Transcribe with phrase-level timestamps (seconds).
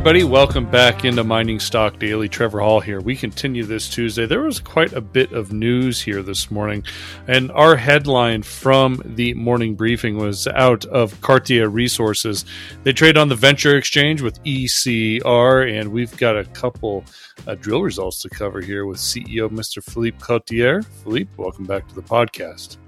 [0.00, 2.26] Everybody, welcome back into Mining Stock Daily.
[2.26, 3.02] Trevor Hall here.
[3.02, 4.24] We continue this Tuesday.
[4.24, 6.84] There was quite a bit of news here this morning,
[7.28, 12.46] and our headline from the morning briefing was out of Cartier Resources.
[12.82, 17.04] They trade on the Venture Exchange with ECR, and we've got a couple
[17.46, 19.84] uh, drill results to cover here with CEO Mr.
[19.84, 20.80] Philippe Cartier.
[20.80, 22.78] Philippe, welcome back to the podcast.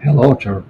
[0.00, 0.64] Hello, Trevor.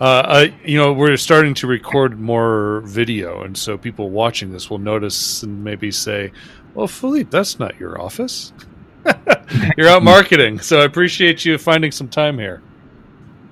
[0.00, 4.70] Uh, I, you know, we're starting to record more video, and so people watching this
[4.70, 6.30] will notice and maybe say,
[6.74, 8.52] "Well, Philippe, that's not your office.
[9.76, 12.62] You're out marketing." So I appreciate you finding some time here.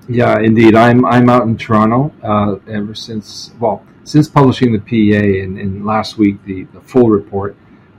[0.09, 0.77] Yeah, indeed.
[0.77, 5.85] I'm I'm out in Toronto uh, ever since well since publishing the PEA and, and
[5.85, 7.57] last week the, the full report.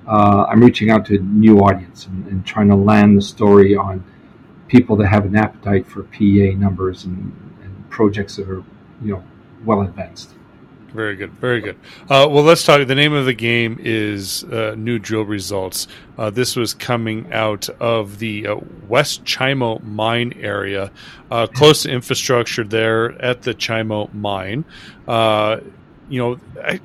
[0.08, 3.76] Uh, I'm reaching out to a new audience and, and, trying to land the story
[3.76, 4.05] on
[4.70, 7.34] people that have an appetite for PEA numbers and
[7.90, 8.63] projects that are,
[9.02, 9.24] you know,
[9.66, 10.34] well advanced.
[10.93, 11.76] Very good, very good.
[12.04, 12.85] Uh, well, let's talk.
[12.88, 15.88] The name of the game is uh, New Drill Results.
[16.18, 18.55] Uh, this was coming out of the uh,
[18.88, 20.91] West Chimo mine area,
[21.30, 24.63] uh, close to infrastructure there at the Chimo mine.
[25.08, 25.60] Uh,
[26.10, 26.80] you know, I,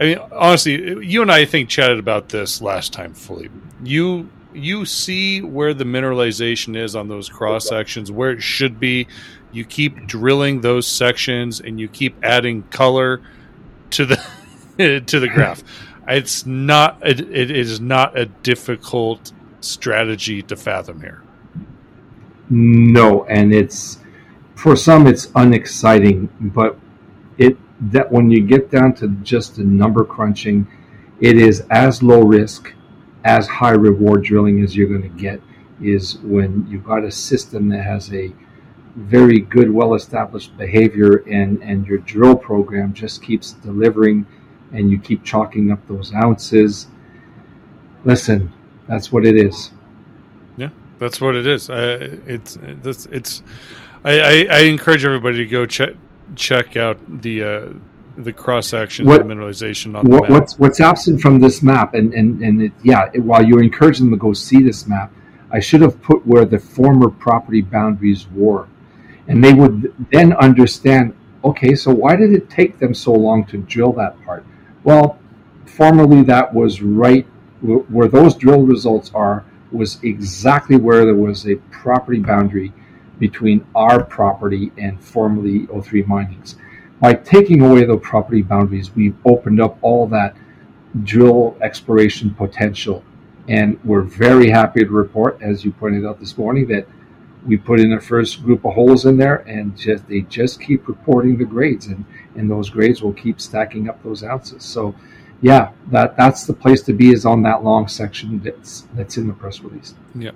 [0.00, 3.50] I, mean, honestly, you and I, I think chatted about this last time fully.
[3.82, 9.06] You you see where the mineralization is on those cross sections, where it should be
[9.56, 13.22] you keep drilling those sections and you keep adding color
[13.90, 14.16] to the
[15.06, 15.62] to the graph.
[16.08, 21.22] It's not it, it is not a difficult strategy to fathom here.
[22.48, 23.98] No, and it's
[24.54, 26.78] for some it's unexciting, but
[27.38, 27.56] it
[27.92, 30.66] that when you get down to just the number crunching,
[31.20, 32.72] it is as low risk,
[33.24, 35.40] as high reward drilling as you're going to get
[35.80, 38.32] is when you've got a system that has a
[38.96, 44.26] very good, well established behavior, and, and your drill program just keeps delivering
[44.72, 46.88] and you keep chalking up those ounces.
[48.04, 48.52] Listen,
[48.88, 49.70] that's what it is.
[50.56, 51.68] Yeah, that's what it is.
[51.68, 53.42] Uh, it's it's it's.
[54.04, 55.90] I, I, I, encourage everybody to go check
[56.36, 57.68] check out the uh,
[58.16, 62.40] the cross section what, mineralization on what, What's what's absent from this map, and and
[62.42, 65.12] and it, yeah, it, while you're encouraging them to go see this map,
[65.50, 68.68] I should have put where the former property boundaries were
[69.28, 71.14] and they would then understand
[71.44, 74.44] okay so why did it take them so long to drill that part
[74.84, 75.18] well
[75.64, 77.26] formerly that was right
[77.60, 82.72] where those drill results are was exactly where there was a property boundary
[83.18, 86.56] between our property and formerly O3 Mining's.
[87.00, 90.36] By taking away the property boundaries, we've opened up all that
[91.04, 93.04] drill exploration potential.
[93.48, 96.86] And we're very happy to report, as you pointed out this morning, that
[97.46, 100.88] we put in the first group of holes in there, and just they just keep
[100.88, 104.64] reporting the grades, and and those grades will keep stacking up those ounces.
[104.64, 104.94] So,
[105.42, 109.26] yeah, that that's the place to be is on that long section that's that's in
[109.26, 109.94] the press release.
[110.14, 110.32] Yeah, uh,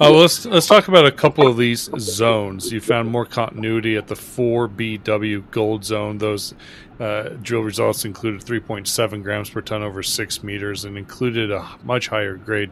[0.00, 2.70] well, let's let's talk about a couple of these zones.
[2.70, 6.18] You found more continuity at the four BW gold zone.
[6.18, 6.54] Those
[7.00, 12.08] uh, drill results included 3.7 grams per ton over six meters and included a much
[12.08, 12.70] higher grade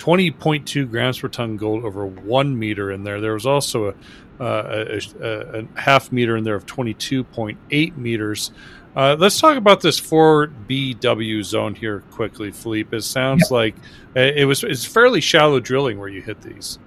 [0.00, 3.20] 20.2 grams per ton gold over one meter in there.
[3.20, 3.94] There was also a,
[4.42, 8.50] uh, a, a, a half meter in there of 22.8 meters.
[8.94, 12.96] Uh, let's talk about this 4BW zone here quickly, Philippe.
[12.96, 13.76] It sounds like
[14.16, 16.78] uh, it was it's fairly shallow drilling where you hit these.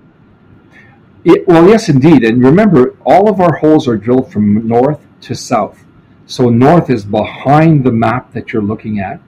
[1.23, 2.25] It, well, yes, indeed.
[2.25, 5.81] And remember, all of our holes are drilled from north to south.
[6.25, 9.21] So north is behind the map that you're looking at,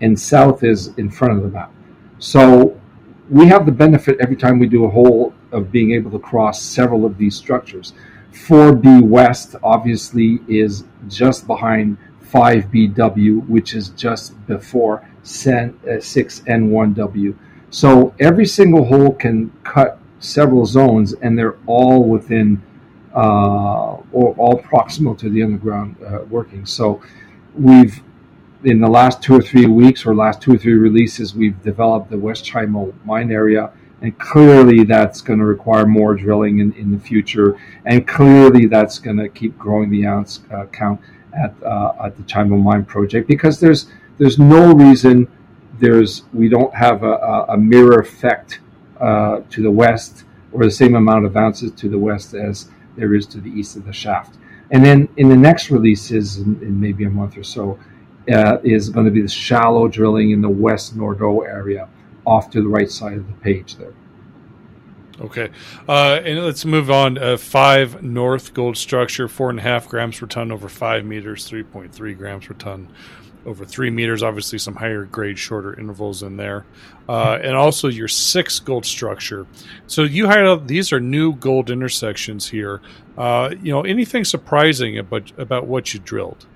[0.00, 1.70] and south is in front of the map.
[2.18, 2.80] So
[3.28, 6.62] we have the benefit every time we do a hole of being able to cross
[6.62, 7.92] several of these structures.
[8.32, 11.98] 4B West obviously is just behind
[12.32, 17.32] 5BW, which is just before 6N1W.
[17.32, 17.36] Uh,
[17.70, 22.62] so every single hole can cut several zones, and they're all within
[23.14, 26.64] uh, or all proximal to the underground uh, working.
[26.64, 27.02] So
[27.54, 28.00] we've
[28.64, 32.10] in the last two or three weeks or last two or three releases, we've developed
[32.10, 33.72] the West Chimo mine area.
[34.00, 37.56] And clearly, that's going to require more drilling in, in the future.
[37.84, 41.00] And clearly, that's going to keep growing the ounce uh, count
[41.34, 45.28] at, uh, at the Chimo mine project because there's there's no reason
[45.78, 48.60] there's we don't have a, a mirror effect
[49.00, 53.14] uh, to the west or the same amount of ounces to the west as there
[53.14, 54.36] is to the east of the shaft.
[54.70, 57.78] And then in the next releases, in, in maybe a month or so,
[58.32, 61.88] uh, is going to be the shallow drilling in the west Nordeau area
[62.24, 63.94] off to the right side of the page there.
[65.22, 65.50] Okay,
[65.88, 67.16] uh, and let's move on.
[67.16, 71.46] Uh, five north gold structure, four and a half grams per ton over five meters,
[71.46, 72.88] three point three grams per ton
[73.46, 74.20] over three meters.
[74.20, 76.66] Obviously, some higher grade, shorter intervals in there,
[77.08, 79.46] uh, and also your six gold structure.
[79.86, 82.80] So you highlight these are new gold intersections here.
[83.16, 86.46] Uh, you know, anything surprising about about what you drilled?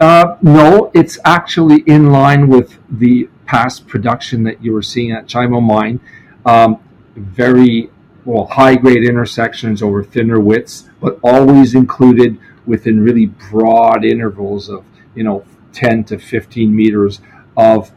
[0.00, 5.26] Uh, no, it's actually in line with the past production that you were seeing at
[5.26, 6.00] Chimo Mine.
[6.44, 6.80] Um,
[7.16, 7.90] very
[8.24, 14.84] well high grade intersections over thinner widths, but always included within really broad intervals of
[15.14, 17.20] you know 10 to 15 meters
[17.56, 17.90] of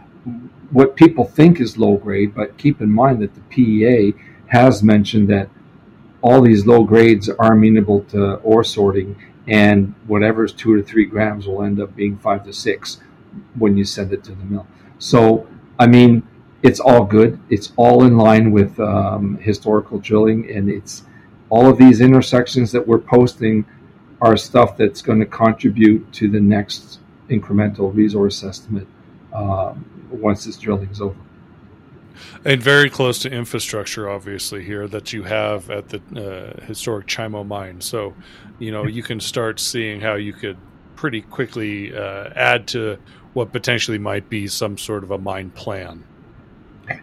[0.72, 2.36] what people think is low grade.
[2.36, 4.14] But keep in mind that the PEA
[4.48, 5.50] has mentioned that
[6.22, 9.16] all these low grades are amenable to ore sorting,
[9.48, 13.00] and whatever is two to three grams will end up being five to six
[13.56, 14.68] when you send it to the mill.
[15.00, 15.48] So,
[15.80, 16.28] I mean,
[16.64, 17.40] it's all good.
[17.50, 21.04] It's all in line with um, historical drilling, and it's
[21.50, 23.66] all of these intersections that we're posting
[24.22, 27.00] are stuff that's going to contribute to the next
[27.30, 28.88] incremental resource estimate
[29.34, 31.16] um, once this drilling is over.
[32.44, 36.02] And very close to infrastructure, obviously, here that you have at the
[36.60, 37.80] uh, historic Chimo mine.
[37.82, 38.16] So,
[38.58, 40.58] you know, you can start seeing how you could
[40.96, 42.98] pretty quickly uh, add to
[43.34, 46.04] what potentially might be some sort of a mine plan.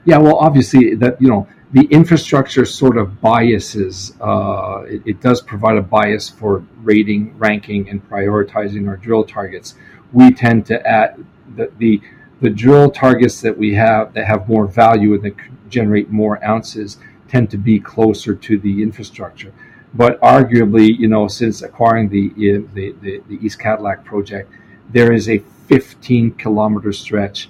[0.04, 4.14] Yeah, well, obviously that you know the infrastructure sort of biases.
[4.20, 9.74] Uh, it, it, does provide a bias for rating, ranking, and prioritizing our drill targets.
[10.12, 11.24] We tend to add
[11.56, 12.00] the, the
[12.40, 15.34] the drill targets that we have that have more value and that
[15.68, 16.98] generate more ounces
[17.28, 19.52] tend to be closer to the infrastructure.
[19.94, 22.28] But arguably, you know, since acquiring the
[22.74, 24.52] the, the, the East Cadillac project,
[24.90, 25.38] there is a
[25.68, 27.48] 15 kilometer stretch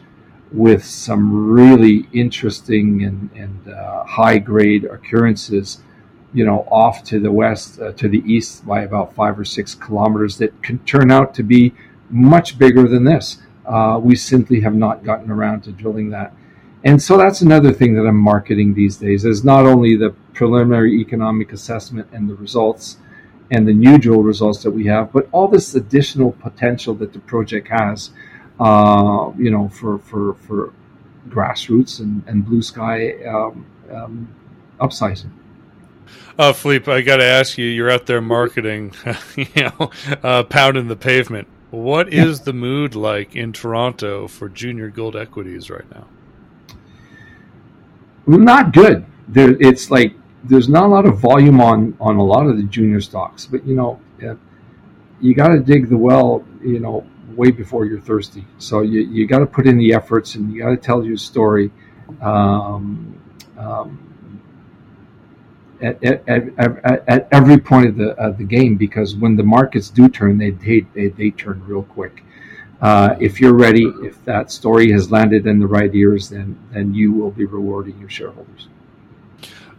[0.55, 5.83] with some really interesting and, and uh, high grade occurrences,
[6.33, 9.75] you know, off to the west, uh, to the east by about five or six
[9.75, 11.75] kilometers that can turn out to be
[12.09, 13.39] much bigger than this.
[13.67, 16.33] Uh, we simply have not gotten around to drilling that.
[16.85, 21.01] And so that's another thing that I'm marketing these days is not only the preliminary
[21.01, 22.99] economic assessment and the results
[23.51, 27.19] and the new drill results that we have, but all this additional potential that the
[27.21, 28.11] project has
[28.61, 30.73] uh, you know, for for for
[31.29, 34.35] grassroots and, and blue sky um, um,
[34.81, 35.31] upsizing.
[36.39, 38.93] Uh, Philippe, I got to ask you, you're out there marketing,
[39.37, 39.91] you know,
[40.23, 41.49] uh, pounding the pavement.
[41.71, 42.25] What yeah.
[42.25, 46.06] is the mood like in Toronto for junior gold equities right now?
[48.27, 49.05] Not good.
[49.29, 50.15] There, it's like
[50.45, 53.67] there's not a lot of volume on on a lot of the junior stocks, but
[53.67, 54.01] you know,
[55.21, 56.45] you got to dig the well.
[56.62, 57.06] You know,
[57.37, 58.45] way before you're thirsty.
[58.59, 61.17] So you, you got to put in the efforts and you got to tell your
[61.17, 61.71] story
[62.21, 63.21] um,
[63.57, 64.41] um,
[65.81, 69.91] at, at, at, at, every point of the, of the game because when the markets
[69.91, 72.23] do turn, they, they, they, they turn real quick.
[72.81, 76.95] Uh, if you're ready, if that story has landed in the right ears, then, then
[76.95, 78.69] you will be rewarding your shareholders.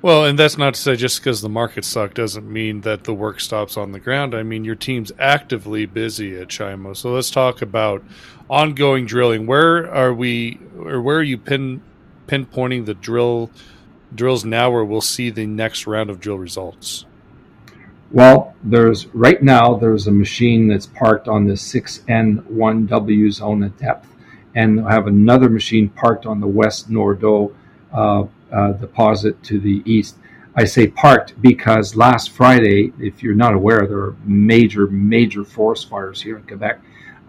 [0.06, 3.13] Well, and that's not to say just because the market suck doesn't mean that the
[3.16, 4.36] work stops on the ground.
[4.36, 6.96] I mean, your team's actively busy at Chimo.
[6.96, 8.04] So let's talk about
[8.48, 9.48] ongoing drilling.
[9.48, 11.82] Where are we, or where are you pin
[12.27, 13.50] pinpointing the drill
[14.13, 17.08] drills now, where we'll see the next round of drill results?
[18.12, 24.08] Well, there's right now there's a machine that's parked on the 6N1W zone at depth,
[24.53, 27.56] and I have another machine parked on the West Nordeau
[27.91, 30.18] uh, uh, deposit to the east.
[30.56, 35.90] I say parked because last Friday, if you're not aware, there are major, major forest
[35.90, 36.80] fires here in Quebec.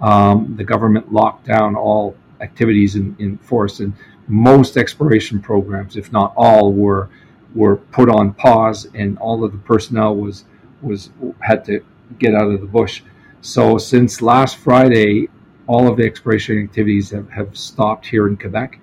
[0.00, 3.94] Um, the government locked down all activities in, in forest, and
[4.28, 7.08] most exploration programs, if not all, were
[7.54, 10.44] were put on pause, and all of the personnel was
[10.82, 11.82] was had to
[12.18, 13.02] get out of the bush.
[13.40, 15.28] So since last Friday,
[15.66, 18.78] all of the exploration activities have, have stopped here in Quebec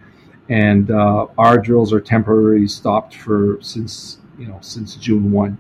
[0.50, 5.58] and uh, our drills are temporarily stopped for since you know since June one.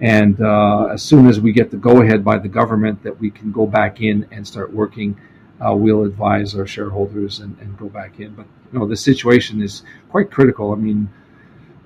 [0.00, 3.30] And uh, as soon as we get the go ahead by the government that we
[3.30, 5.16] can go back in and start working,
[5.64, 8.34] uh, we'll advise our shareholders and, and, go back in.
[8.34, 10.72] But you know the situation is quite critical.
[10.72, 11.08] I mean.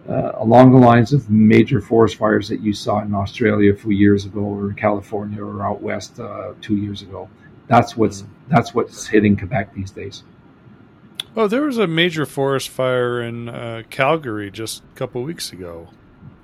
[0.09, 3.91] Uh, along the lines of major forest fires that you saw in Australia a few
[3.91, 7.29] years ago, or in California, or out west uh, two years ago,
[7.67, 10.23] that's what's that's what's hitting Quebec these days.
[11.39, 15.87] Oh, there was a major forest fire in uh, Calgary just a couple weeks ago.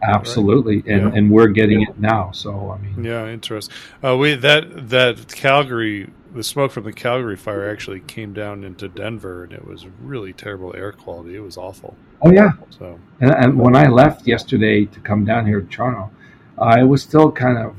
[0.01, 0.87] Absolutely, right?
[0.87, 1.91] and and we're getting yeah.
[1.91, 2.31] it now.
[2.31, 3.75] So I mean, yeah, interesting.
[4.05, 8.87] Uh, we that that Calgary the smoke from the Calgary fire actually came down into
[8.87, 11.35] Denver, and it was really terrible air quality.
[11.35, 11.97] It was awful.
[12.23, 12.53] Oh yeah.
[12.71, 16.13] So And, and when I left yesterday to come down here to Toronto,
[16.57, 17.75] uh, it was still kind of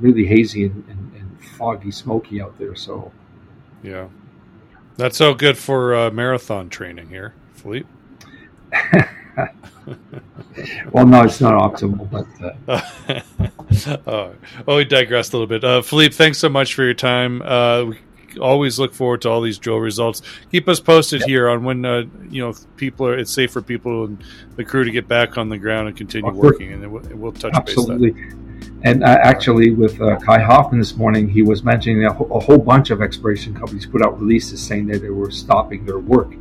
[0.00, 2.74] really hazy and, and, and foggy, smoky out there.
[2.74, 3.12] So
[3.84, 4.08] yeah,
[4.96, 7.88] that's so good for uh, marathon training here, Philippe.
[10.90, 12.26] well, no, it's not optimal, but
[12.68, 12.80] uh...
[14.06, 14.34] oh,
[14.68, 15.64] oh, we digressed a little bit.
[15.64, 17.42] Uh, Philippe, thanks so much for your time.
[17.42, 17.98] Uh, we
[18.40, 20.22] always look forward to all these drill results.
[20.50, 21.28] Keep us posted yep.
[21.28, 23.18] here on when uh, you know people are.
[23.18, 24.22] It's safe for people and
[24.56, 27.32] the crew to get back on the ground and continue oh, working, and we'll, we'll
[27.32, 28.12] touch absolutely.
[28.12, 28.34] base.
[28.84, 32.90] And actually, with uh, Kai Hoffmann this morning, he was mentioning a, a, whole bunch
[32.90, 36.32] of exploration companies put out releases saying that they were stopping their work.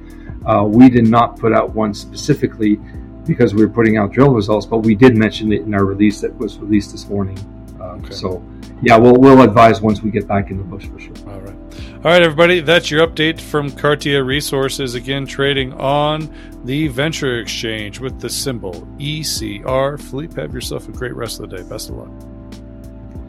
[0.45, 2.79] Uh, we did not put out one specifically
[3.27, 6.19] because we were putting out drill results, but we did mention it in our release
[6.21, 7.37] that was released this morning.
[7.79, 8.11] Uh, okay.
[8.11, 8.43] So,
[8.81, 11.13] yeah, we'll, we'll advise once we get back in the bush for sure.
[11.27, 11.55] All right.
[12.03, 14.95] All right, everybody, that's your update from Cartier Resources.
[14.95, 16.33] Again, trading on
[16.65, 20.01] the Venture Exchange with the symbol ECR.
[20.01, 21.63] Philippe, have yourself a great rest of the day.
[21.63, 22.30] Best of luck.